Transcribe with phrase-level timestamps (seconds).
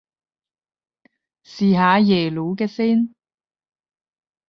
[1.45, 3.13] 試下耶魯嘅先